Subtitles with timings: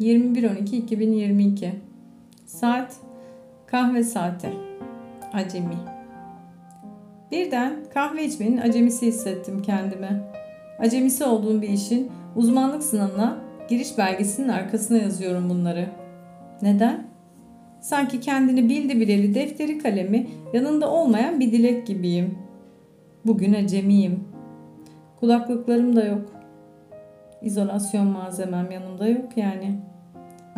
[0.00, 1.70] 21.12.2022
[2.46, 2.96] Saat
[3.66, 4.48] kahve saati.
[5.32, 5.74] Acemi.
[7.32, 10.22] Birden kahve içmenin acemisi hissettim kendimi.
[10.78, 13.38] Acemisi olduğum bir işin uzmanlık sınavına
[13.68, 15.88] giriş belgesinin arkasına yazıyorum bunları.
[16.62, 17.06] Neden?
[17.80, 22.38] Sanki kendini bildi bileli defteri kalemi yanında olmayan bir dilek gibiyim.
[23.26, 24.24] Bugün acemiyim.
[25.20, 26.37] Kulaklıklarım da yok.
[27.42, 29.78] İzolasyon malzemem yanımda yok yani.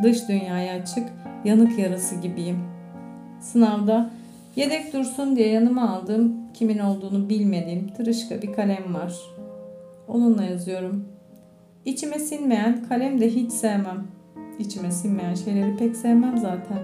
[0.02, 1.08] Dış dünyaya açık,
[1.44, 2.58] yanık yarası gibiyim.
[3.40, 4.10] Sınavda
[4.56, 9.14] yedek dursun diye yanıma aldığım, kimin olduğunu bilmediğim tırışka bir kalem var.
[10.08, 11.08] Onunla yazıyorum.
[11.84, 14.06] İçime sinmeyen kalem de hiç sevmem.
[14.58, 16.78] İçime sinmeyen şeyleri pek sevmem zaten.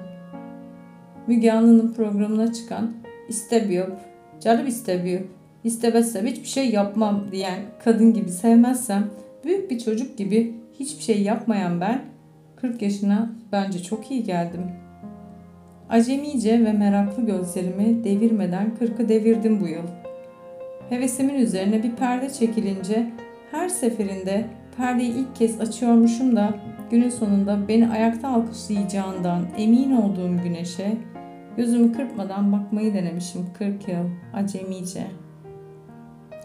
[1.27, 2.93] Müge Anlı'nın programına çıkan
[3.29, 3.89] istemiyor,
[4.41, 5.21] canım istemiyor,
[5.65, 9.11] istemezsem hiçbir şey yapmam diyen kadın gibi sevmezsem
[9.47, 12.05] büyük bir çocuk gibi hiçbir şey yapmayan ben
[12.57, 14.63] 40 yaşına bence çok iyi geldim.
[15.89, 19.87] Acemice ve meraklı gözlerimi devirmeden 40'ı devirdim bu yıl.
[20.89, 23.11] Hevesimin üzerine bir perde çekilince
[23.51, 26.55] her seferinde perdeyi ilk kez açıyormuşum da
[26.91, 30.97] günün sonunda beni ayakta alkışlayacağından emin olduğum güneşe
[31.57, 35.07] gözümü kırpmadan bakmayı denemişim 40 yıl acemice.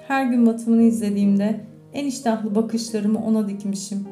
[0.08, 4.08] Her gün batımını izlediğimde en iştahlı bakışlarımı ona dikmişim.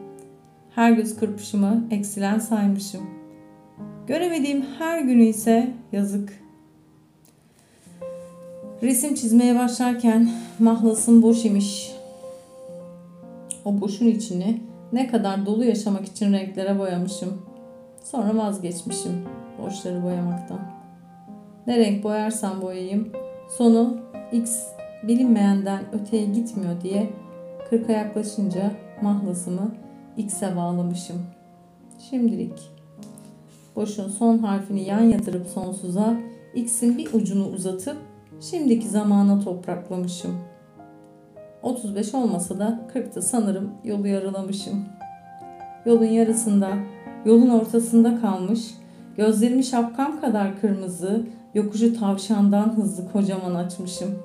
[0.76, 3.02] Her göz kırpışımı eksilen saymışım.
[4.08, 6.40] Göremediğim her günü ise yazık.
[8.84, 11.92] Resim çizmeye başlarken mahlasım boş imiş.
[13.66, 14.62] O boşun içini
[14.94, 17.42] ne kadar dolu yaşamak için renklere boyamışım.
[18.04, 19.26] Sonra vazgeçmişim
[19.62, 20.60] boşları boyamaktan.
[21.68, 23.10] Ne renk boyarsam boyayayım
[23.58, 23.98] sonu
[24.32, 24.58] X
[25.04, 27.10] bilinmeyenden öteye gitmiyor diye
[27.70, 29.72] kırka yaklaşınca mahlasımı
[30.18, 31.18] X'e bağlamışım.
[32.10, 32.72] Şimdilik
[33.76, 36.18] boşun son harfini yan yatırıp sonsuza
[36.56, 37.98] X'in bir ucunu uzatıp
[38.42, 40.36] şimdiki zamana topraklamışım.
[41.64, 44.86] 35 olmasa da 40'ta sanırım yolu yarılamışım.
[45.86, 46.70] Yolun yarısında,
[47.26, 48.76] yolun ortasında kalmış,
[49.18, 54.20] gözlerimi şapkam kadar kırmızı, yokuşu tavşandan hızlı kocaman açmışım.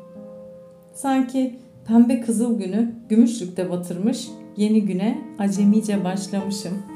[0.94, 6.93] Sanki pembe kızıl günü gümüşlükte batırmış, yeni güne acemice başlamışım.''